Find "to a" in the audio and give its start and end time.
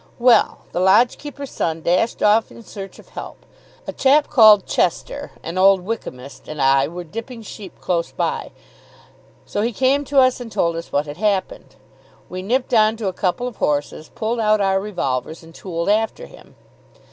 12.97-13.13